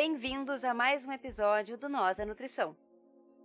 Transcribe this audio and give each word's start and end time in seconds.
Bem-vindos 0.00 0.62
a 0.62 0.72
mais 0.72 1.04
um 1.06 1.10
episódio 1.10 1.76
do 1.76 1.88
Nós 1.88 2.20
a 2.20 2.24
Nutrição. 2.24 2.76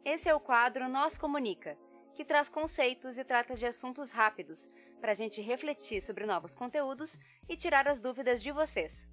Esse 0.05 0.29
é 0.29 0.35
o 0.35 0.39
quadro 0.39 0.87
Nós 0.87 1.17
Comunica, 1.17 1.75
que 2.13 2.23
traz 2.23 2.47
conceitos 2.47 3.17
e 3.17 3.23
trata 3.23 3.55
de 3.55 3.65
assuntos 3.65 4.11
rápidos 4.11 4.69
para 5.01 5.13
a 5.13 5.15
gente 5.15 5.41
refletir 5.41 5.99
sobre 5.99 6.27
novos 6.27 6.53
conteúdos 6.53 7.17
e 7.49 7.57
tirar 7.57 7.87
as 7.87 7.99
dúvidas 7.99 8.39
de 8.39 8.51
vocês. 8.51 9.07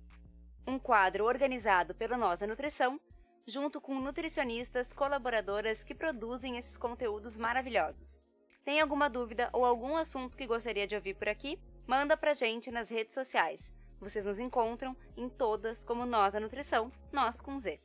Um 0.66 0.78
quadro 0.78 1.24
organizado 1.24 1.94
pelo 1.94 2.18
Nós 2.18 2.42
a 2.42 2.46
Nutrição, 2.46 3.00
junto 3.46 3.80
com 3.80 3.94
nutricionistas 3.94 4.92
colaboradoras 4.92 5.82
que 5.82 5.94
produzem 5.94 6.58
esses 6.58 6.76
conteúdos 6.76 7.38
maravilhosos. 7.38 8.20
Tem 8.66 8.82
alguma 8.82 9.08
dúvida 9.08 9.48
ou 9.54 9.64
algum 9.64 9.96
assunto 9.96 10.36
que 10.36 10.46
gostaria 10.46 10.86
de 10.86 10.94
ouvir 10.94 11.14
por 11.14 11.30
aqui? 11.30 11.58
Manda 11.86 12.18
pra 12.18 12.34
gente 12.34 12.70
nas 12.70 12.90
redes 12.90 13.14
sociais. 13.14 13.72
Vocês 14.00 14.24
nos 14.24 14.38
encontram 14.38 14.96
em 15.14 15.28
todas 15.28 15.84
como 15.84 16.06
Nós 16.06 16.34
a 16.34 16.40
Nutrição, 16.40 16.90
nós 17.12 17.42
com 17.42 17.58
Z. 17.58 17.78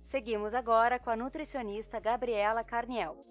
Seguimos 0.00 0.52
agora 0.52 0.98
com 0.98 1.10
a 1.10 1.16
nutricionista 1.16 2.00
Gabriela 2.00 2.64
Carniel. 2.64 3.24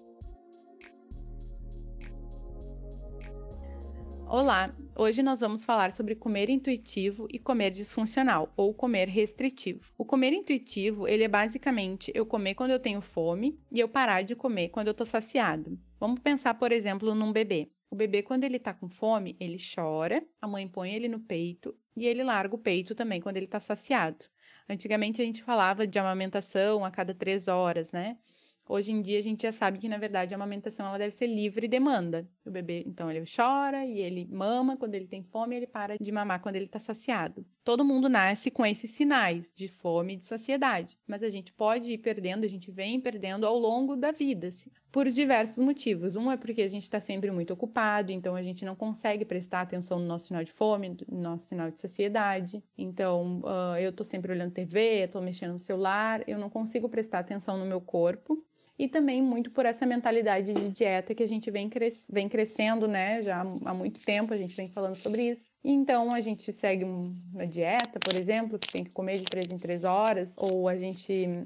Olá, 4.26 4.74
hoje 4.96 5.22
nós 5.22 5.42
vamos 5.42 5.66
falar 5.66 5.92
sobre 5.92 6.16
comer 6.16 6.50
intuitivo 6.50 7.28
e 7.30 7.38
comer 7.38 7.72
disfuncional 7.72 8.54
ou 8.56 8.74
comer 8.74 9.10
restritivo. 9.10 9.92
O 9.98 10.06
comer 10.06 10.32
intuitivo, 10.32 11.06
ele 11.10 11.26
é 11.26 11.28
basicamente 11.28 12.10
eu 12.16 12.26
comer 12.26 12.56
quando 12.56 12.72
eu 12.72 12.80
tenho 12.80 13.02
fome 13.02 13.60
e 13.70 13.82
eu 13.82 13.90
parar 13.90 14.22
de 14.22 14.34
comer 14.34 14.70
quando 14.70 14.88
eu 14.88 14.94
tô 14.94 15.06
saciado. 15.06 15.78
Vamos 16.00 16.22
pensar, 16.22 16.54
por 16.54 16.72
exemplo, 16.72 17.14
num 17.14 17.34
bebê. 17.34 17.70
O 17.92 17.96
bebê, 17.96 18.24
quando 18.24 18.46
ele 18.46 18.58
tá 18.58 18.74
com 18.74 18.88
fome, 18.88 19.36
ele 19.38 19.58
chora, 19.76 20.26
a 20.42 20.48
mãe 20.48 20.66
põe 20.66 20.94
ele 20.94 21.10
no 21.10 21.20
peito 21.20 21.78
e 21.94 22.08
ele 22.08 22.24
larga 22.24 22.56
o 22.56 22.58
peito 22.58 22.96
também 22.96 23.20
quando 23.20 23.36
ele 23.36 23.48
tá 23.48 23.60
saciado. 23.60 24.26
Antigamente 24.70 25.22
a 25.22 25.26
gente 25.26 25.44
falava 25.44 25.86
de 25.86 26.00
amamentação 26.00 26.86
a 26.86 26.90
cada 26.90 27.14
três 27.14 27.50
horas, 27.50 27.92
né? 27.92 28.18
Hoje 28.70 28.94
em 28.94 29.02
dia 29.02 29.20
a 29.20 29.22
gente 29.22 29.42
já 29.42 29.52
sabe 29.52 29.78
que 29.78 29.90
na 29.90 29.98
verdade 29.98 30.34
a 30.34 30.38
amamentação 30.38 30.86
ela 30.86 30.98
deve 30.98 31.12
ser 31.12 31.28
livre 31.28 31.68
demanda. 31.68 32.26
O 32.46 32.50
bebê, 32.50 32.82
então 32.88 33.12
ele 33.12 33.26
chora 33.26 33.86
e 33.86 34.00
ele 34.00 34.26
mama 34.32 34.78
quando 34.78 34.96
ele 34.96 35.08
tem 35.08 35.22
fome, 35.22 35.56
e 35.56 35.58
ele 35.58 35.68
para 35.68 35.98
de 36.00 36.12
mamar 36.14 36.42
quando 36.42 36.56
ele 36.56 36.68
está 36.68 36.80
saciado. 36.80 37.46
Todo 37.62 37.84
mundo 37.84 38.08
nasce 38.08 38.50
com 38.50 38.66
esses 38.66 38.92
sinais 38.92 39.52
de 39.54 39.68
fome 39.68 40.14
e 40.14 40.18
de 40.18 40.24
saciedade, 40.24 40.98
mas 41.06 41.24
a 41.24 41.30
gente 41.30 41.52
pode 41.52 41.92
ir 41.92 41.98
perdendo, 41.98 42.46
a 42.46 42.48
gente 42.48 42.72
vem 42.72 43.02
perdendo 43.02 43.46
ao 43.46 43.60
longo 43.60 43.98
da 43.98 44.14
vida, 44.14 44.48
assim, 44.48 44.72
por 44.92 45.08
diversos 45.08 45.58
motivos. 45.60 46.16
Um 46.16 46.32
é 46.32 46.38
porque 46.38 46.62
a 46.62 46.68
gente 46.68 46.84
está 46.84 47.00
sempre 47.00 47.32
muito 47.32 47.54
ocupado, 47.54 48.12
então 48.12 48.36
a 48.36 48.44
gente 48.44 48.66
não 48.66 48.76
consegue 48.76 49.24
prestar 49.24 49.62
atenção 49.62 50.00
no 50.00 50.06
nosso 50.06 50.28
sinal 50.28 50.44
de 50.44 50.52
fome, 50.52 50.98
no 51.10 51.22
nosso 51.22 51.46
sinal 51.46 51.72
de 51.72 51.80
saciedade. 51.80 52.64
Então 52.78 53.40
uh, 53.40 53.78
eu 53.80 53.92
estou 53.92 54.06
sempre 54.06 54.32
olhando 54.32 54.52
TV, 54.52 55.06
estou 55.06 55.22
mexendo 55.22 55.54
no 55.54 55.60
celular, 55.60 56.28
eu 56.28 56.38
não 56.38 56.50
consigo 56.50 56.90
prestar 56.90 57.20
atenção 57.20 57.58
no 57.58 57.66
meu 57.66 57.80
corpo 57.80 58.44
e 58.78 58.88
também 58.88 59.22
muito 59.22 59.52
por 59.52 59.64
essa 59.66 59.86
mentalidade 59.86 60.54
de 60.54 60.70
dieta 60.70 61.14
que 61.14 61.22
a 61.22 61.28
gente 61.28 61.52
vem, 61.52 61.70
cres 61.70 62.08
vem 62.12 62.28
crescendo, 62.28 62.88
né? 62.88 63.22
Já 63.22 63.42
há 63.42 63.74
muito 63.74 64.00
tempo 64.02 64.34
a 64.34 64.38
gente 64.38 64.56
vem 64.56 64.70
falando 64.70 64.96
sobre 64.96 65.30
isso. 65.30 65.46
Então 65.64 66.12
a 66.12 66.20
gente 66.20 66.52
segue 66.52 66.84
uma 66.84 67.46
dieta, 67.46 68.00
por 68.00 68.16
exemplo, 68.16 68.58
que 68.58 68.68
tem 68.68 68.84
que 68.84 68.90
comer 68.90 69.20
de 69.20 69.26
três 69.26 69.52
em 69.52 69.60
três 69.60 69.84
horas, 69.84 70.34
ou 70.36 70.68
a 70.68 70.76
gente 70.76 71.46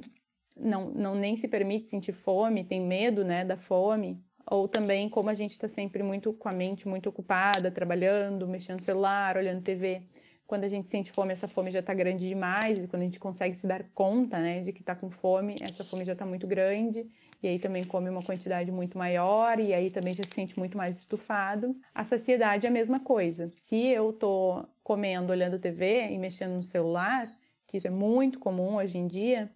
não, 0.56 0.90
não 0.90 1.16
nem 1.16 1.36
se 1.36 1.48
permite 1.48 1.90
sentir 1.90 2.14
fome, 2.14 2.64
tem 2.64 2.82
medo, 2.82 3.24
né, 3.24 3.44
da 3.44 3.58
fome. 3.58 4.24
Ou 4.50 4.68
também 4.68 5.10
como 5.10 5.30
a 5.30 5.34
gente 5.34 5.52
está 5.52 5.68
sempre 5.68 6.04
muito 6.04 6.32
com 6.34 6.48
a 6.48 6.54
mente 6.54 6.88
muito 6.88 7.10
ocupada, 7.10 7.72
trabalhando, 7.72 8.48
mexendo 8.48 8.78
no 8.78 8.84
celular, 8.84 9.38
olhando 9.38 9.64
TV 9.64 10.04
quando 10.48 10.64
a 10.64 10.70
gente 10.70 10.90
sente 10.90 11.12
fome, 11.12 11.34
essa 11.34 11.48
fome 11.48 11.72
já 11.72 11.80
está 11.80 11.94
grande 11.94 12.28
demais, 12.28 12.78
e 12.78 12.88
quando 12.88 13.02
a 13.02 13.06
gente 13.06 13.20
consegue 13.20 13.56
se 13.56 13.66
dar 13.66 13.84
conta, 13.94 14.40
né, 14.40 14.62
de 14.62 14.72
que 14.72 14.82
está 14.82 14.96
com 14.96 15.10
fome, 15.10 15.56
essa 15.60 15.84
fome 15.84 16.06
já 16.06 16.14
está 16.14 16.26
muito 16.26 16.46
grande, 16.46 17.08
e 17.42 17.48
aí 17.48 17.58
também 17.58 17.84
come 17.84 18.10
uma 18.10 18.22
quantidade 18.22 18.72
muito 18.72 18.98
maior, 18.98 19.60
e 19.60 19.74
aí 19.74 19.90
também 19.90 20.14
já 20.14 20.24
se 20.24 20.34
sente 20.34 20.58
muito 20.58 20.78
mais 20.78 21.00
estufado. 21.00 21.76
A 21.94 22.04
saciedade 22.04 22.66
é 22.66 22.70
a 22.70 22.72
mesma 22.72 23.00
coisa. 23.00 23.52
Se 23.62 23.76
eu 23.88 24.12
estou 24.12 24.68
comendo, 24.84 25.32
olhando 25.32 25.60
TV 25.60 26.10
e 26.12 26.18
mexendo 26.18 26.54
no 26.54 26.64
celular, 26.64 27.28
que 27.68 27.78
isso 27.78 27.88
é 27.88 27.92
muito 27.92 28.40
comum 28.40 28.76
hoje 28.76 28.98
em 28.98 29.08
dia, 29.08 29.52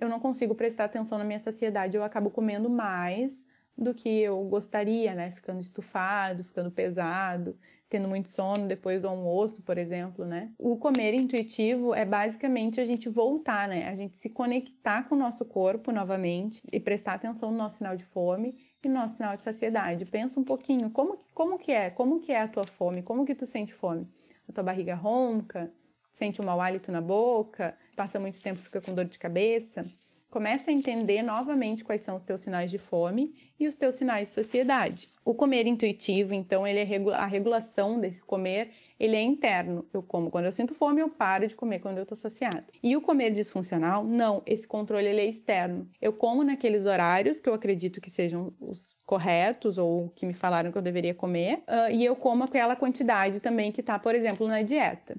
eu 0.00 0.08
não 0.08 0.20
consigo 0.20 0.54
prestar 0.54 0.84
atenção 0.84 1.18
na 1.18 1.24
minha 1.24 1.38
saciedade, 1.38 1.96
eu 1.96 2.04
acabo 2.04 2.30
comendo 2.30 2.68
mais 2.68 3.46
do 3.76 3.94
que 3.94 4.08
eu 4.08 4.42
gostaria, 4.44 5.14
né? 5.14 5.30
Ficando 5.30 5.60
estufado, 5.60 6.44
ficando 6.44 6.70
pesado 6.70 7.56
tendo 7.88 8.08
muito 8.08 8.28
sono 8.28 8.66
depois 8.66 9.02
do 9.02 9.08
almoço, 9.08 9.62
por 9.62 9.78
exemplo, 9.78 10.24
né? 10.24 10.52
O 10.58 10.76
comer 10.76 11.14
intuitivo 11.14 11.94
é 11.94 12.04
basicamente 12.04 12.80
a 12.80 12.84
gente 12.84 13.08
voltar, 13.08 13.68
né? 13.68 13.88
A 13.88 13.94
gente 13.94 14.16
se 14.18 14.30
conectar 14.30 15.08
com 15.08 15.14
o 15.14 15.18
nosso 15.18 15.44
corpo 15.44 15.92
novamente 15.92 16.62
e 16.72 16.80
prestar 16.80 17.14
atenção 17.14 17.50
no 17.50 17.56
nosso 17.56 17.78
sinal 17.78 17.96
de 17.96 18.04
fome 18.04 18.56
e 18.82 18.88
no 18.88 18.94
nosso 18.94 19.16
sinal 19.16 19.36
de 19.36 19.44
saciedade. 19.44 20.04
Pensa 20.04 20.38
um 20.38 20.44
pouquinho, 20.44 20.90
como, 20.90 21.18
como 21.32 21.58
que 21.58 21.70
é? 21.70 21.90
Como 21.90 22.20
que 22.20 22.32
é 22.32 22.42
a 22.42 22.48
tua 22.48 22.66
fome? 22.66 23.02
Como 23.02 23.24
que 23.24 23.34
tu 23.34 23.46
sente 23.46 23.72
fome? 23.72 24.08
A 24.48 24.52
tua 24.52 24.64
barriga 24.64 24.94
ronca? 24.94 25.72
Sente 26.12 26.40
um 26.40 26.44
mau 26.44 26.60
hálito 26.60 26.90
na 26.90 27.00
boca? 27.00 27.76
Passa 27.96 28.20
muito 28.20 28.42
tempo 28.42 28.60
fica 28.60 28.80
com 28.80 28.94
dor 28.94 29.06
de 29.06 29.18
cabeça? 29.18 29.86
Começa 30.28 30.70
a 30.70 30.74
entender 30.74 31.22
novamente 31.22 31.82
quais 31.82 32.02
são 32.02 32.14
os 32.14 32.22
teus 32.22 32.42
sinais 32.42 32.70
de 32.70 32.76
fome 32.76 33.34
e 33.58 33.66
os 33.66 33.76
teus 33.76 33.94
sinais 33.94 34.28
de 34.28 34.34
saciedade. 34.34 35.08
O 35.24 35.34
comer 35.34 35.66
intuitivo, 35.66 36.34
então, 36.34 36.66
ele 36.66 36.80
é 36.80 37.14
a 37.14 37.24
regulação 37.24 37.98
desse 37.98 38.20
comer, 38.20 38.70
ele 39.00 39.16
é 39.16 39.22
interno. 39.22 39.88
Eu 39.94 40.02
como 40.02 40.30
quando 40.30 40.44
eu 40.44 40.52
sinto 40.52 40.74
fome, 40.74 41.00
eu 41.00 41.08
paro 41.08 41.48
de 41.48 41.54
comer 41.54 41.78
quando 41.78 41.96
eu 41.96 42.02
estou 42.02 42.18
saciado. 42.18 42.66
E 42.82 42.94
o 42.94 43.00
comer 43.00 43.30
disfuncional, 43.30 44.04
não, 44.04 44.42
esse 44.44 44.68
controle 44.68 45.06
ele 45.06 45.22
é 45.22 45.26
externo. 45.26 45.88
Eu 46.02 46.12
como 46.12 46.44
naqueles 46.44 46.84
horários 46.84 47.40
que 47.40 47.48
eu 47.48 47.54
acredito 47.54 47.98
que 47.98 48.10
sejam 48.10 48.52
os 48.60 48.94
corretos 49.06 49.78
ou 49.78 50.10
que 50.10 50.26
me 50.26 50.34
falaram 50.34 50.70
que 50.70 50.76
eu 50.76 50.82
deveria 50.82 51.14
comer, 51.14 51.60
uh, 51.60 51.90
e 51.90 52.04
eu 52.04 52.14
como 52.14 52.44
aquela 52.44 52.76
quantidade 52.76 53.40
também 53.40 53.72
que 53.72 53.80
está, 53.80 53.98
por 53.98 54.14
exemplo, 54.14 54.46
na 54.46 54.60
dieta. 54.60 55.16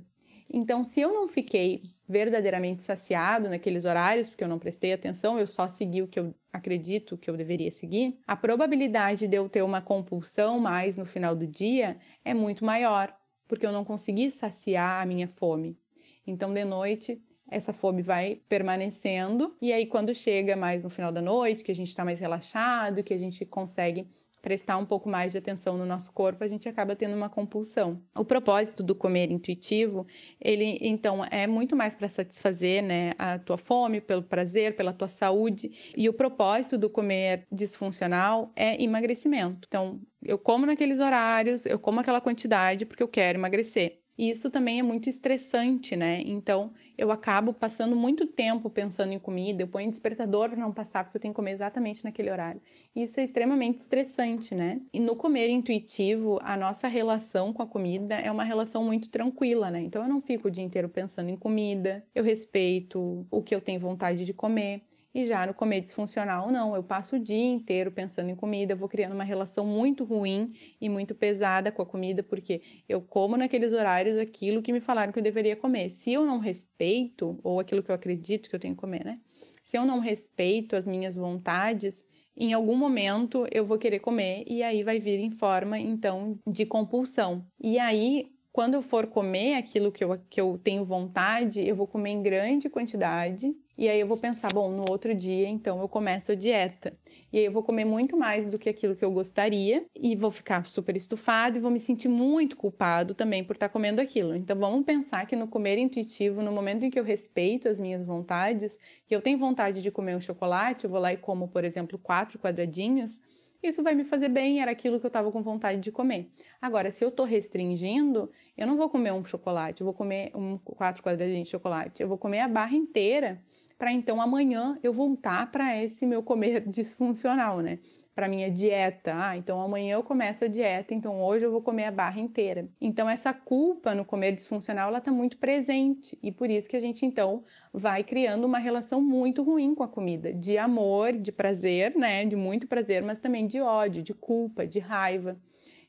Então, 0.50 0.84
se 0.84 1.02
eu 1.02 1.14
não 1.14 1.28
fiquei 1.28 1.97
verdadeiramente 2.08 2.84
saciado 2.84 3.50
naqueles 3.50 3.84
horários, 3.84 4.30
porque 4.30 4.44
eu 4.44 4.48
não 4.48 4.60
prestei 4.60 4.94
atenção, 4.94 5.38
eu 5.38 5.46
só 5.46 5.68
segui 5.68 6.02
o 6.02 6.08
que 6.08 6.20
eu 6.20 6.34
acredito 6.54 7.18
que 7.18 7.30
eu 7.30 7.36
deveria 7.36 7.72
seguir, 7.72 8.18
a 8.26 8.36
probabilidade 8.36 9.28
de 9.28 9.36
eu 9.36 9.50
ter 9.50 9.62
uma 9.62 9.82
compulsão 9.82 10.60
mais 10.60 10.98
no 10.98 11.06
final 11.06 11.36
do 11.36 11.46
dia 11.46 11.98
é 12.24 12.34
muito 12.34 12.64
maior, 12.64 13.14
porque 13.48 13.66
eu 13.66 13.72
não 13.72 13.84
consegui 13.84 14.32
saciar 14.32 15.02
a 15.02 15.06
minha 15.06 15.28
fome. 15.28 15.78
Então, 16.26 16.54
de 16.54 16.64
noite, 16.64 17.22
essa 17.50 17.72
fome 17.72 18.02
vai 18.02 18.42
permanecendo, 18.50 19.56
e 19.62 19.72
aí, 19.72 19.86
quando 19.86 20.14
chega 20.14 20.56
mais 20.56 20.84
no 20.84 20.90
final 20.90 21.12
da 21.12 21.22
noite, 21.22 21.64
que 21.64 21.72
a 21.72 21.76
gente 21.76 21.90
está 21.90 22.04
mais 22.04 22.20
relaxado, 22.20 23.04
que 23.04 23.14
a 23.14 23.18
gente 23.18 23.46
consegue 23.46 24.08
prestar 24.48 24.78
um 24.78 24.86
pouco 24.86 25.10
mais 25.10 25.34
de 25.34 25.38
atenção 25.38 25.78
no 25.78 25.86
nosso 25.86 26.10
corpo, 26.14 26.42
a 26.42 26.48
gente 26.48 26.70
acaba 26.70 26.96
tendo 26.96 27.14
uma 27.14 27.28
compulsão. 27.28 28.02
O 28.16 28.24
propósito 28.24 28.82
do 28.82 28.96
comer 28.96 29.30
intuitivo, 29.30 30.08
ele 30.40 30.78
então 30.80 31.22
é 31.26 31.46
muito 31.46 31.76
mais 31.76 31.94
para 31.94 32.08
satisfazer, 32.08 32.82
né, 32.82 33.12
a 33.18 33.38
tua 33.38 33.58
fome, 33.58 34.00
pelo 34.00 34.24
prazer, 34.24 34.78
pela 34.78 34.94
tua 34.94 35.10
saúde, 35.10 35.94
e 35.98 36.08
o 36.08 36.14
propósito 36.14 36.78
do 36.78 36.90
comer 36.90 37.46
disfuncional 37.52 38.50
é 38.56 38.82
emagrecimento. 38.82 39.68
Então, 39.68 40.00
eu 40.24 40.40
como 40.40 40.66
naqueles 40.66 41.02
horários, 41.02 41.66
eu 41.66 41.78
como 41.78 42.00
aquela 42.00 42.22
quantidade 42.22 42.86
porque 42.86 43.04
eu 43.04 43.10
quero 43.10 43.38
emagrecer. 43.38 44.00
E 44.18 44.30
isso 44.30 44.50
também 44.50 44.80
é 44.80 44.84
muito 44.84 45.10
estressante, 45.10 45.96
né? 45.96 46.22
Então, 46.26 46.74
eu 46.98 47.12
acabo 47.12 47.54
passando 47.54 47.96
muito 47.96 48.26
tempo 48.26 48.70
pensando 48.70 49.14
em 49.14 49.20
comida, 49.20 49.62
eu 49.62 49.68
ponho 49.68 49.90
despertador 49.90 50.50
para 50.50 50.60
não 50.60 50.74
passar, 50.74 51.04
porque 51.04 51.18
eu 51.18 51.22
tenho 51.22 51.34
que 51.34 51.36
comer 51.36 51.52
exatamente 51.52 52.04
naquele 52.04 52.32
horário. 52.32 52.62
Isso 52.96 53.20
é 53.20 53.24
extremamente 53.24 53.80
estressante, 53.80 54.56
né? 54.56 54.82
E 54.92 55.00
no 55.00 55.16
comer 55.16 55.50
intuitivo, 55.50 56.40
a 56.42 56.58
nossa 56.58 56.88
relação 56.88 57.54
com 57.54 57.62
a 57.62 57.68
comida 57.68 58.16
é 58.16 58.32
uma 58.32 58.44
relação 58.44 58.84
muito 58.84 59.10
tranquila, 59.10 59.70
né? 59.70 59.82
Então, 59.82 60.02
eu 60.02 60.10
não 60.10 60.22
fico 60.22 60.48
o 60.48 60.52
dia 60.52 60.64
inteiro 60.64 60.90
pensando 60.90 61.30
em 61.30 61.38
comida, 61.38 62.04
eu 62.16 62.24
respeito 62.24 63.28
o 63.30 63.44
que 63.44 63.54
eu 63.54 63.62
tenho 63.62 63.80
vontade 63.80 64.26
de 64.26 64.34
comer. 64.34 64.87
E 65.18 65.26
já 65.26 65.48
no 65.48 65.54
comer 65.56 65.82
disfuncional, 65.82 66.52
não. 66.52 66.76
Eu 66.76 66.84
passo 66.84 67.16
o 67.16 67.20
dia 67.20 67.44
inteiro 67.44 67.92
pensando 67.92 68.30
em 68.30 68.36
comida, 68.36 68.76
vou 68.76 68.88
criando 68.88 69.14
uma 69.14 69.24
relação 69.24 69.66
muito 69.66 70.04
ruim 70.04 70.54
e 70.80 70.88
muito 70.88 71.16
pesada 71.16 71.72
com 71.72 71.82
a 71.82 71.86
comida, 71.88 72.22
porque 72.22 72.62
eu 72.88 73.02
como 73.02 73.36
naqueles 73.36 73.74
horários 73.74 74.16
aquilo 74.20 74.62
que 74.62 74.72
me 74.72 74.80
falaram 74.80 75.12
que 75.12 75.18
eu 75.18 75.24
deveria 75.24 75.56
comer. 75.56 75.90
Se 75.90 76.14
eu 76.14 76.24
não 76.24 76.38
respeito, 76.38 77.40
ou 77.42 77.60
aquilo 77.60 77.82
que 77.82 77.90
eu 77.90 77.96
acredito 77.96 78.48
que 78.48 78.56
eu 78.56 78.60
tenho 78.60 78.76
que 78.76 78.80
comer, 78.80 79.04
né? 79.04 79.20
Se 79.64 79.76
eu 79.76 79.88
não 79.88 79.98
respeito 79.98 80.76
as 80.76 80.86
minhas 80.86 81.16
vontades, 81.16 82.06
em 82.36 82.54
algum 82.54 82.76
momento 82.76 83.48
eu 83.52 83.66
vou 83.66 83.80
querer 83.80 83.98
comer 83.98 84.44
e 84.46 84.62
aí 84.62 84.84
vai 84.84 85.00
vir 85.00 85.20
em 85.20 85.32
forma, 85.32 85.80
então, 85.80 86.38
de 86.46 86.64
compulsão. 86.64 87.44
E 87.60 87.80
aí, 87.80 88.37
quando 88.58 88.74
eu 88.74 88.82
for 88.82 89.06
comer 89.06 89.54
aquilo 89.54 89.92
que 89.92 90.04
eu, 90.04 90.20
que 90.28 90.42
eu 90.42 90.58
tenho 90.58 90.84
vontade, 90.84 91.64
eu 91.64 91.76
vou 91.76 91.86
comer 91.86 92.10
em 92.10 92.24
grande 92.24 92.68
quantidade 92.68 93.56
e 93.78 93.88
aí 93.88 94.00
eu 94.00 94.08
vou 94.08 94.18
pensar, 94.18 94.52
bom, 94.52 94.72
no 94.72 94.84
outro 94.90 95.14
dia 95.14 95.48
então 95.48 95.80
eu 95.80 95.88
começo 95.88 96.32
a 96.32 96.36
dieta. 96.36 96.98
E 97.32 97.38
aí 97.38 97.46
eu 97.46 97.52
vou 97.52 97.62
comer 97.62 97.86
muito 97.86 98.18
mais 98.18 98.48
do 98.48 98.58
que 98.58 98.68
aquilo 98.68 98.96
que 98.96 99.06
eu 99.06 99.12
gostaria 99.12 99.86
e 99.96 100.16
vou 100.16 100.32
ficar 100.32 100.66
super 100.66 100.96
estufado 100.96 101.58
e 101.58 101.62
vou 101.62 101.70
me 101.70 101.80
sentir 101.80 102.08
muito 102.08 102.58
culpado 102.58 103.14
também 103.14 103.44
por 103.44 103.56
estar 103.56 103.70
comendo 103.70 104.02
aquilo. 104.02 104.36
Então 104.36 104.58
vamos 104.58 104.84
pensar 104.84 105.28
que 105.28 105.36
no 105.36 105.48
comer 105.48 105.78
intuitivo, 105.78 106.42
no 106.42 106.52
momento 106.52 106.84
em 106.84 106.90
que 106.90 107.00
eu 107.00 107.04
respeito 107.04 107.70
as 107.70 107.78
minhas 107.78 108.04
vontades, 108.04 108.76
que 109.06 109.16
eu 109.16 109.22
tenho 109.22 109.38
vontade 109.38 109.84
de 109.84 109.92
comer 109.92 110.16
um 110.16 110.20
chocolate, 110.20 110.86
eu 110.86 110.90
vou 110.90 111.00
lá 111.00 111.14
e 111.14 111.18
como, 111.18 111.48
por 111.48 111.64
exemplo, 111.64 112.00
quatro 112.00 112.40
quadradinhos, 112.40 113.22
isso 113.62 113.82
vai 113.82 113.96
me 113.96 114.04
fazer 114.04 114.30
bem, 114.30 114.62
era 114.62 114.72
aquilo 114.72 115.00
que 115.00 115.06
eu 115.06 115.10
estava 115.10 115.32
com 115.32 115.42
vontade 115.42 115.80
de 115.80 115.92
comer. 115.92 116.32
Agora, 116.62 116.92
se 116.92 117.04
eu 117.04 117.10
estou 117.10 117.26
restringindo, 117.26 118.32
eu 118.58 118.68
não 118.68 118.78
vou 118.78 118.90
comer 118.90 119.14
um 119.14 119.24
chocolate, 119.24 119.82
eu 119.82 119.86
vou 119.86 119.94
comer 119.94 120.32
um 120.36 120.58
quatro 120.58 121.04
quadradinhos 121.04 121.46
de 121.46 121.52
chocolate, 121.52 122.02
eu 122.02 122.08
vou 122.08 122.18
comer 122.18 122.40
a 122.40 122.48
barra 122.48 122.76
inteira 122.76 123.42
para 123.78 123.92
então 123.92 124.20
amanhã 124.20 124.80
eu 124.82 124.92
voltar 124.92 125.52
para 125.52 125.82
esse 125.84 126.06
meu 126.06 126.24
comer 126.24 126.62
disfuncional, 126.68 127.60
né? 127.60 127.80
Para 128.16 128.28
minha 128.28 128.50
dieta. 128.50 129.14
Ah, 129.16 129.38
então 129.38 129.62
amanhã 129.62 129.94
eu 129.94 130.04
começo 130.04 130.44
a 130.44 130.48
dieta, 130.48 130.96
então 130.96 131.22
hoje 131.22 131.46
eu 131.46 131.52
vou 131.52 131.62
comer 131.62 131.86
a 131.86 131.92
barra 131.92 132.20
inteira. 132.20 132.68
Então 132.82 133.08
essa 133.08 133.32
culpa 133.32 133.94
no 133.94 134.04
comer 134.04 134.32
disfuncional 134.32 134.90
ela 134.90 134.98
está 134.98 135.12
muito 135.12 135.38
presente 135.38 136.18
e 136.24 136.32
por 136.32 136.50
isso 136.50 136.68
que 136.68 136.76
a 136.76 136.80
gente 136.80 137.06
então 137.06 137.44
vai 137.72 138.04
criando 138.04 138.46
uma 138.46 138.58
relação 138.58 139.00
muito 139.00 139.44
ruim 139.44 139.76
com 139.76 139.84
a 139.84 139.88
comida, 139.88 140.34
de 140.34 140.58
amor, 140.58 141.14
de 141.14 141.32
prazer, 141.32 141.96
né? 141.96 142.26
De 142.26 142.36
muito 142.36 142.68
prazer, 142.68 143.04
mas 143.04 143.20
também 143.20 143.46
de 143.46 143.62
ódio, 143.62 144.02
de 144.02 144.14
culpa, 144.16 144.66
de 144.66 144.80
raiva. 144.80 145.40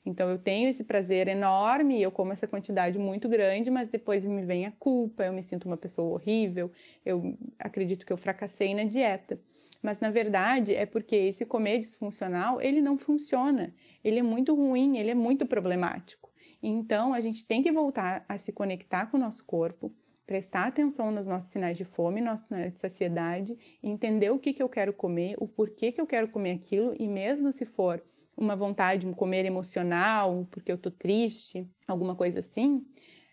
Então 0.09 0.31
eu 0.31 0.39
tenho 0.39 0.71
esse 0.71 0.83
prazer 0.83 1.29
enorme, 1.29 2.01
eu 2.01 2.11
como 2.11 2.33
essa 2.33 2.49
quantidade 2.49 2.99
muito 2.99 3.29
grande, 3.29 3.71
mas 3.71 3.91
depois 3.91 4.25
me 4.25 4.43
vem 4.43 4.65
a 4.65 4.73
culpa, 4.73 5.25
eu 5.25 5.35
me 5.35 5.43
sinto 5.43 5.67
uma 5.67 5.77
pessoa 5.77 6.15
horrível, 6.15 6.73
eu 7.05 7.37
acredito 7.59 8.07
que 8.07 8.13
eu 8.13 8.17
fracassei 8.17 8.75
na 8.75 8.85
dieta. 8.85 9.39
Mas 9.83 10.01
na 10.01 10.11
verdade 10.11 10.75
é 10.75 10.87
porque 10.87 11.15
esse 11.15 11.45
comer 11.45 11.79
disfuncional, 11.79 12.59
ele 12.61 12.81
não 12.81 12.97
funciona. 12.97 13.75
Ele 14.03 14.19
é 14.19 14.23
muito 14.23 14.55
ruim, 14.55 14.97
ele 14.97 15.11
é 15.11 15.15
muito 15.15 15.45
problemático. 15.47 16.33
Então 16.63 17.13
a 17.13 17.21
gente 17.21 17.47
tem 17.47 17.63
que 17.63 17.71
voltar 17.71 18.25
a 18.27 18.39
se 18.39 18.51
conectar 18.51 19.07
com 19.11 19.19
o 19.19 19.21
nosso 19.21 19.45
corpo, 19.45 19.95
prestar 20.27 20.67
atenção 20.67 21.11
nos 21.11 21.27
nossos 21.27 21.51
sinais 21.51 21.77
de 21.77 21.85
fome, 21.85 22.23
nossos 22.23 22.47
sinais 22.47 22.73
de 22.73 22.81
saciedade, 22.81 23.57
entender 23.83 24.31
o 24.31 24.39
que, 24.39 24.55
que 24.55 24.63
eu 24.63 24.71
quero 24.71 24.93
comer, 24.95 25.37
o 25.39 25.47
porquê 25.47 25.93
que 25.93 26.01
eu 26.01 26.07
quero 26.07 26.29
comer 26.29 26.53
aquilo, 26.53 26.97
e 26.99 27.07
mesmo 27.07 27.53
se 27.53 27.67
for 27.67 28.03
uma 28.39 28.55
vontade 28.55 29.05
de 29.05 29.15
comer 29.15 29.45
emocional, 29.45 30.47
porque 30.51 30.71
eu 30.71 30.79
tô 30.79 30.91
triste, 30.91 31.69
alguma 31.87 32.15
coisa 32.15 32.39
assim, 32.39 32.87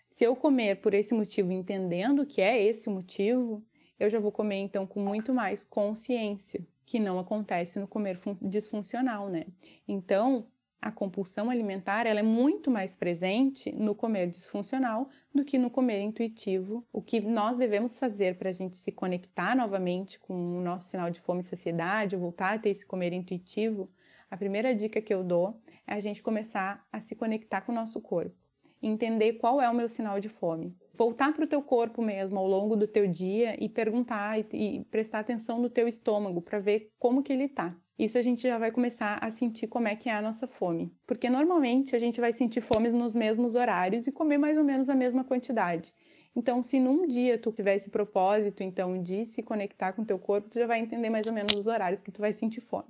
se 0.09 0.23
eu 0.23 0.35
comer 0.35 0.81
por 0.81 0.93
esse 0.93 1.13
motivo, 1.13 1.51
entendendo 1.51 2.25
que 2.25 2.41
é 2.41 2.61
esse 2.61 2.89
o 2.89 2.91
motivo, 2.91 3.63
eu 3.99 4.09
já 4.09 4.19
vou 4.19 4.31
comer 4.31 4.57
então 4.57 4.87
com 4.87 4.99
muito 4.99 5.33
mais 5.33 5.63
consciência, 5.63 6.65
que 6.85 6.99
não 6.99 7.19
acontece 7.19 7.79
no 7.79 7.87
comer 7.87 8.19
disfuncional, 8.41 9.29
né? 9.29 9.45
Então, 9.87 10.47
a 10.81 10.91
compulsão 10.91 11.49
alimentar 11.49 12.05
ela 12.05 12.19
é 12.19 12.23
muito 12.23 12.69
mais 12.69 12.95
presente 12.95 13.71
no 13.71 13.95
comer 13.95 14.29
disfuncional 14.29 15.09
do 15.33 15.43
que 15.43 15.57
no 15.57 15.69
comer 15.69 16.01
intuitivo. 16.01 16.85
O 16.93 17.01
que 17.01 17.19
nós 17.19 17.57
devemos 17.57 17.97
fazer 17.97 18.37
para 18.37 18.49
a 18.49 18.53
gente 18.53 18.77
se 18.77 18.91
conectar 18.91 19.55
novamente 19.55 20.19
com 20.19 20.33
o 20.33 20.61
nosso 20.61 20.89
sinal 20.89 21.09
de 21.09 21.19
fome 21.19 21.41
e 21.41 21.43
saciedade, 21.43 22.15
voltar 22.15 22.53
a 22.53 22.59
ter 22.59 22.69
esse 22.69 22.85
comer 22.85 23.13
intuitivo, 23.13 23.89
a 24.29 24.37
primeira 24.37 24.73
dica 24.73 25.01
que 25.01 25.13
eu 25.13 25.23
dou 25.23 25.59
é 25.87 25.93
a 25.93 25.99
gente 25.99 26.23
começar 26.23 26.85
a 26.91 26.99
se 26.99 27.15
conectar 27.15 27.61
com 27.61 27.71
o 27.71 27.75
nosso 27.75 28.01
corpo, 28.01 28.35
entender 28.81 29.33
qual 29.33 29.61
é 29.61 29.69
o 29.69 29.73
meu 29.73 29.87
sinal 29.87 30.19
de 30.19 30.29
fome. 30.29 30.75
Voltar 30.93 31.33
para 31.33 31.45
o 31.45 31.47
teu 31.47 31.61
corpo 31.61 32.01
mesmo 32.01 32.39
ao 32.39 32.47
longo 32.47 32.75
do 32.75 32.87
teu 32.87 33.07
dia 33.07 33.55
e 33.63 33.69
perguntar 33.69 34.39
e, 34.39 34.45
e 34.53 34.85
prestar 34.85 35.19
atenção 35.19 35.61
no 35.61 35.69
teu 35.69 35.87
estômago 35.87 36.41
para 36.41 36.59
ver 36.59 36.91
como 36.97 37.21
que 37.21 37.33
ele 37.33 37.45
está. 37.45 37.75
Isso 37.97 38.17
a 38.17 38.21
gente 38.21 38.41
já 38.41 38.57
vai 38.57 38.71
começar 38.71 39.17
a 39.21 39.31
sentir 39.31 39.67
como 39.67 39.87
é 39.87 39.95
que 39.95 40.09
é 40.09 40.13
a 40.13 40.21
nossa 40.21 40.47
fome. 40.47 40.93
Porque 41.07 41.29
normalmente 41.29 41.95
a 41.95 41.99
gente 41.99 42.19
vai 42.19 42.33
sentir 42.33 42.61
fome 42.61 42.89
nos 42.89 43.15
mesmos 43.15 43.55
horários 43.55 44.05
e 44.05 44.11
comer 44.11 44.37
mais 44.37 44.57
ou 44.57 44.63
menos 44.63 44.89
a 44.89 44.95
mesma 44.95 45.23
quantidade. 45.23 45.93
Então, 46.35 46.61
se 46.61 46.77
num 46.77 47.07
dia 47.07 47.37
tu 47.37 47.53
tiver 47.53 47.75
esse 47.75 47.89
propósito, 47.89 48.61
então, 48.61 49.01
de 49.01 49.25
se 49.25 49.41
conectar 49.41 49.93
com 49.93 50.03
teu 50.03 50.19
corpo, 50.19 50.49
tu 50.49 50.59
já 50.59 50.67
vai 50.67 50.81
entender 50.81 51.09
mais 51.09 51.25
ou 51.25 51.31
menos 51.31 51.53
os 51.53 51.67
horários 51.67 52.01
que 52.01 52.11
tu 52.11 52.19
vai 52.19 52.33
sentir 52.33 52.59
fome. 52.59 52.89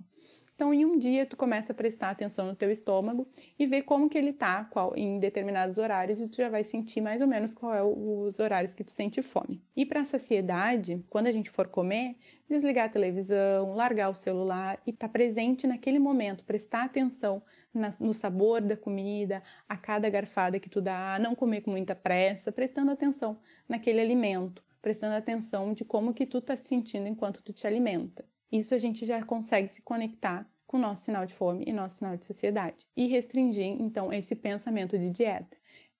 Então, 0.55 0.73
em 0.73 0.85
um 0.85 0.97
dia, 0.97 1.25
tu 1.25 1.35
começa 1.35 1.73
a 1.73 1.75
prestar 1.75 2.11
atenção 2.11 2.47
no 2.47 2.55
teu 2.55 2.71
estômago 2.71 3.27
e 3.59 3.67
ver 3.67 3.81
como 3.81 4.09
que 4.09 4.17
ele 4.17 4.31
tá 4.31 4.63
qual, 4.63 4.95
em 4.95 5.19
determinados 5.19 5.77
horários 5.77 6.21
e 6.21 6.29
tu 6.29 6.37
já 6.37 6.47
vai 6.47 6.63
sentir 6.63 7.01
mais 7.01 7.19
ou 7.19 7.27
menos 7.27 7.53
qual 7.53 7.75
é 7.75 7.83
os 7.83 8.39
horários 8.39 8.73
que 8.73 8.81
tu 8.83 8.91
sente 8.91 9.21
fome. 9.21 9.61
E 9.75 9.85
para 9.85 10.05
saciedade, 10.05 11.03
quando 11.09 11.27
a 11.27 11.31
gente 11.31 11.49
for 11.49 11.67
comer, 11.67 12.15
desligar 12.47 12.85
a 12.85 12.89
televisão, 12.89 13.73
largar 13.73 14.07
o 14.09 14.15
celular 14.15 14.81
e 14.87 14.91
estar 14.91 15.09
tá 15.09 15.11
presente 15.11 15.67
naquele 15.67 15.99
momento, 15.99 16.45
prestar 16.45 16.85
atenção 16.85 17.43
na, 17.73 17.89
no 17.99 18.13
sabor 18.13 18.61
da 18.61 18.77
comida, 18.77 19.43
a 19.67 19.75
cada 19.75 20.09
garfada 20.09 20.57
que 20.57 20.69
tu 20.69 20.81
dá, 20.81 21.19
não 21.19 21.35
comer 21.35 21.61
com 21.61 21.71
muita 21.71 21.93
pressa, 21.93 22.49
prestando 22.49 22.91
atenção 22.91 23.37
naquele 23.67 23.99
alimento, 23.99 24.63
prestando 24.81 25.15
atenção 25.15 25.73
de 25.73 25.83
como 25.83 26.13
que 26.13 26.25
tu 26.25 26.39
tá 26.39 26.55
se 26.55 26.65
sentindo 26.65 27.09
enquanto 27.09 27.43
tu 27.43 27.51
te 27.51 27.67
alimenta. 27.67 28.23
Isso 28.59 28.73
a 28.73 28.77
gente 28.77 29.05
já 29.05 29.23
consegue 29.23 29.67
se 29.67 29.81
conectar 29.81 30.49
com 30.65 30.77
o 30.77 30.79
nosso 30.79 31.03
sinal 31.03 31.25
de 31.25 31.33
fome 31.33 31.65
e 31.67 31.73
nosso 31.73 31.97
sinal 31.97 32.15
de 32.15 32.25
saciedade. 32.25 32.85
E 32.95 33.07
restringir, 33.07 33.65
então, 33.65 34.11
esse 34.13 34.35
pensamento 34.35 34.97
de 34.97 35.09
dieta. 35.09 35.57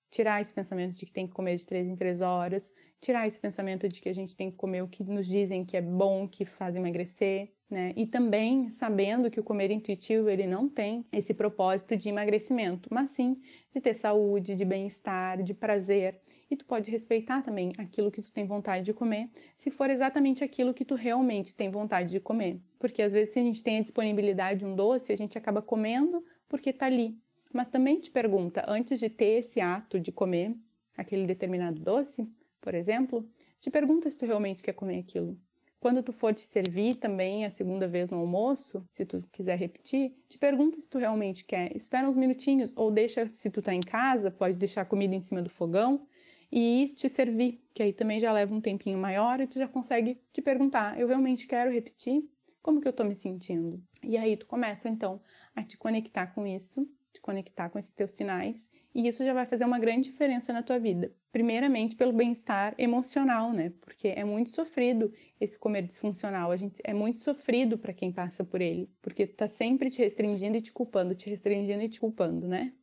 Tirar 0.10 0.42
esse 0.42 0.54
pensamento 0.54 0.96
de 0.96 1.06
que 1.06 1.12
tem 1.12 1.28
que 1.28 1.34
comer 1.34 1.58
de 1.58 1.68
3 1.68 1.88
em 1.88 1.96
3 1.96 2.22
horas, 2.22 2.74
tirar 3.06 3.28
esse 3.28 3.40
pensamento 3.40 3.88
de 3.88 4.02
que 4.02 4.10
a 4.10 4.14
gente 4.14 4.36
tem 4.36 4.50
que 4.50 4.58
comer 4.58 4.82
o 4.82 4.88
que 4.88 5.04
nos 5.04 5.28
dizem 5.28 5.64
que 5.64 5.78
é 5.78 5.82
bom, 5.82 6.28
que 6.28 6.44
faz 6.44 6.76
emagrecer, 6.76 7.52
né? 7.70 7.94
E 7.96 8.08
também 8.08 8.70
sabendo 8.70 9.30
que 9.30 9.40
o 9.40 9.44
comer 9.44 9.70
intuitivo 9.70 10.28
ele 10.28 10.48
não 10.48 10.68
tem 10.68 11.06
esse 11.12 11.34
propósito 11.34 11.96
de 11.96 12.10
emagrecimento, 12.10 12.90
mas 12.92 13.12
sim 13.12 13.40
de 13.72 13.80
ter 13.80 13.94
saúde, 13.94 14.56
de 14.56 14.66
bem-estar, 14.66 15.44
de 15.44 15.54
prazer 15.54 16.20
e 16.50 16.56
tu 16.56 16.66
pode 16.66 16.90
respeitar 16.90 17.44
também 17.44 17.74
aquilo 17.78 18.12
que 18.12 18.22
tu 18.22 18.32
tem 18.32 18.46
vontade 18.46 18.84
de 18.84 18.94
comer, 18.94 19.30
se 19.58 19.70
for 19.70 19.90
exatamente 19.90 20.44
aquilo 20.44 20.74
que 20.74 20.86
tu 20.86 20.96
realmente 20.96 21.56
tem 21.56 21.70
vontade 21.70 22.10
de 22.10 22.20
comer. 22.20 22.60
Porque 22.80 23.02
às 23.02 23.14
vezes 23.14 23.34
se 23.34 23.40
a 23.40 23.44
gente 23.44 23.64
tem 23.64 23.80
a 23.80 23.82
disponibilidade 23.82 24.60
de 24.60 24.66
um 24.66 24.76
doce, 24.76 25.12
a 25.12 25.18
gente 25.18 25.38
acaba 25.38 25.62
comendo 25.62 26.24
porque 26.48 26.72
tá 26.72 26.86
ali. 26.86 27.18
Mas 27.54 27.70
também 27.70 28.00
te 28.00 28.12
pergunta, 28.12 28.64
antes 28.68 29.00
de 29.00 29.10
ter 29.10 29.40
esse 29.40 29.60
ato 29.60 30.00
de 30.00 30.12
comer 30.12 30.56
aquele 30.96 31.26
determinado 31.26 31.80
doce, 31.80 32.28
por 32.66 32.74
exemplo, 32.74 33.24
te 33.62 33.70
pergunta 33.70 34.10
se 34.10 34.18
tu 34.18 34.26
realmente 34.26 34.64
quer 34.64 34.74
comer 34.74 34.98
aquilo. 34.98 35.38
Quando 35.80 36.02
tu 36.02 36.12
for 36.12 36.34
te 36.34 36.42
servir 36.42 36.96
também 36.96 37.46
a 37.46 37.50
segunda 37.52 37.88
vez 37.88 38.10
no 38.10 38.18
almoço, 38.18 38.84
se 38.90 39.06
tu 39.06 39.24
quiser 39.32 39.56
repetir, 39.56 40.16
te 40.28 40.40
pergunta 40.40 40.82
se 40.82 40.90
tu 40.90 40.98
realmente 40.98 41.46
quer. 41.46 41.78
Espera 41.78 42.10
uns 42.10 42.18
minutinhos 42.18 42.74
ou 42.76 42.90
deixa, 42.90 43.30
se 43.36 43.52
tu 43.52 43.62
tá 43.62 43.72
em 43.72 43.82
casa, 43.82 44.32
pode 44.32 44.56
deixar 44.56 44.82
a 44.82 44.86
comida 44.86 45.14
em 45.14 45.22
cima 45.22 45.44
do 45.44 45.50
fogão 45.50 46.08
e 46.52 46.92
te 46.96 47.08
servir, 47.08 47.64
que 47.72 47.84
aí 47.84 47.94
também 47.94 48.20
já 48.20 48.34
leva 48.34 48.56
um 48.56 48.60
tempinho 48.60 48.98
maior 48.98 49.40
e 49.40 49.46
tu 49.46 49.60
já 49.60 49.68
consegue 49.68 50.20
te 50.34 50.42
perguntar: 50.42 51.00
eu 51.00 51.08
realmente 51.08 51.46
quero 51.46 51.72
repetir? 51.72 52.28
Como 52.64 52.82
que 52.82 52.88
eu 52.88 52.94
tô 52.94 53.04
me 53.04 53.16
sentindo? 53.16 53.80
E 54.04 54.18
aí 54.18 54.36
tu 54.36 54.48
começa 54.48 54.90
então 54.90 55.22
a 55.56 55.62
te 55.62 55.78
conectar 55.78 56.34
com 56.34 56.48
isso, 56.48 56.90
te 57.16 57.22
conectar 57.22 57.70
com 57.70 57.80
esses 57.80 57.94
teus 57.94 58.12
sinais, 58.12 58.70
e 58.94 59.08
isso 59.08 59.26
já 59.26 59.34
vai 59.34 59.46
fazer 59.46 59.66
uma 59.66 59.80
grande 59.80 60.10
diferença 60.10 60.54
na 60.54 60.64
tua 60.64 60.80
vida. 60.80 61.14
Primeiramente 61.32 61.96
pelo 61.96 62.14
bem-estar 62.14 62.74
emocional, 62.78 63.52
né? 63.52 63.74
Porque 63.82 64.08
é 64.08 64.24
muito 64.24 64.50
sofrido 64.52 65.12
esse 65.40 65.58
comer 65.58 65.82
disfuncional, 65.82 66.52
a 66.52 66.58
gente 66.58 66.80
é 66.84 66.94
muito 66.94 67.20
sofrido 67.20 67.78
para 67.78 67.94
quem 67.94 68.12
passa 68.12 68.44
por 68.44 68.62
ele, 68.62 68.90
porque 69.02 69.28
tá 69.28 69.48
sempre 69.48 69.90
te 69.90 70.02
restringindo 70.02 70.58
e 70.58 70.62
te 70.62 70.72
culpando, 70.72 71.16
te 71.16 71.30
restringindo 71.30 71.84
e 71.84 71.90
te 71.90 72.00
culpando, 72.00 72.48
né? 72.48 72.74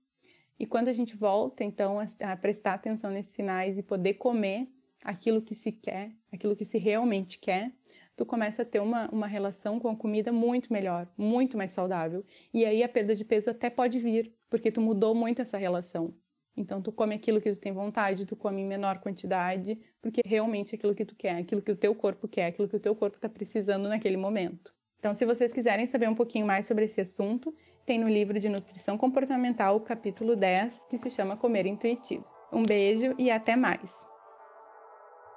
E 0.59 0.67
quando 0.67 0.89
a 0.89 0.93
gente 0.93 1.17
volta, 1.17 1.65
então, 1.65 1.99
a 2.21 2.37
prestar 2.37 2.75
atenção 2.75 3.11
nesses 3.11 3.35
sinais 3.35 3.79
e 3.79 3.83
poder 3.83 4.15
comer 4.15 4.69
aquilo 5.03 5.43
que 5.43 5.55
se 5.55 5.73
quer, 5.73 6.13
aquilo 6.31 6.55
que 6.55 6.65
se 6.65 6.79
realmente 6.79 7.39
quer, 7.39 7.73
tu 8.17 8.27
começa 8.27 8.63
a 8.63 8.65
ter 8.65 8.81
uma, 8.81 9.09
uma 9.11 9.27
relação 9.27 9.79
com 9.81 9.89
a 9.89 9.97
comida 9.97 10.33
muito 10.33 10.73
melhor, 10.73 11.09
muito 11.17 11.57
mais 11.57 11.73
saudável. 11.73 12.25
E 12.53 12.65
aí 12.65 12.83
a 12.83 12.89
perda 12.89 13.15
de 13.15 13.25
peso 13.25 13.51
até 13.51 13.71
pode 13.71 13.99
vir, 13.99 14.33
porque 14.51 14.71
tu 14.71 14.81
mudou 14.81 15.15
muito 15.15 15.43
essa 15.43 15.57
relação. 15.57 16.15
Então 16.57 16.83
tu 16.83 16.93
come 16.93 17.15
aquilo 17.15 17.41
que 17.41 17.51
tu 17.51 17.59
tem 17.59 17.73
vontade, 17.73 18.27
tu 18.27 18.37
come 18.37 18.61
em 18.61 18.67
menor 18.67 19.01
quantidade, 19.01 19.79
porque 20.01 20.21
realmente 20.25 20.75
é 20.75 20.77
aquilo 20.77 20.95
que 20.95 21.05
tu 21.05 21.17
quer, 21.17 21.37
aquilo 21.37 21.63
que 21.63 21.73
o 21.73 21.77
teu 21.77 21.95
corpo 21.95 22.29
quer, 22.29 22.47
aquilo 22.47 22.69
que 22.69 22.77
o 22.77 22.81
teu 22.81 22.95
corpo 22.95 23.17
está 23.17 23.29
precisando 23.29 23.89
naquele 23.89 24.17
momento. 24.17 24.75
Então, 24.99 25.15
se 25.15 25.27
vocês 25.27 25.53
quiserem 25.53 25.87
saber 25.87 26.09
um 26.09 26.15
pouquinho 26.15 26.47
mais 26.47 26.67
sobre 26.67 26.85
esse 26.85 27.01
assunto, 27.01 27.53
tem 27.85 27.99
no 27.99 28.09
livro 28.09 28.39
de 28.39 28.49
Nutrição 28.49 28.97
Comportamental 28.97 29.81
capítulo 29.81 30.37
10, 30.37 30.87
que 30.87 30.99
se 30.99 31.11
chama 31.11 31.37
Comer 31.37 31.67
Intuitivo. 31.67 32.25
Um 32.53 32.65
beijo 32.65 33.15
e 33.19 33.31
até 33.31 33.57
mais! 33.57 34.12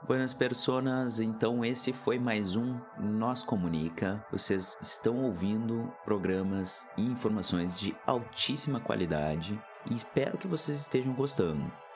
Buenas 0.07 0.35
personas, 0.35 1.19
então 1.19 1.65
esse 1.65 1.91
foi 1.91 2.19
mais 2.19 2.55
um 2.55 2.77
Nós 3.00 3.41
Comunica. 3.41 4.24
Vocês 4.31 4.77
estão 4.79 5.24
ouvindo 5.24 5.91
programas 6.03 6.88
e 6.95 7.01
informações 7.01 7.79
de 7.79 7.95
altíssima 8.05 8.79
qualidade 8.79 9.59
e 9.89 9.95
espero 9.95 10.38
que 10.38 10.47
vocês 10.47 10.79
estejam 10.79 11.12
gostando. 11.12 11.71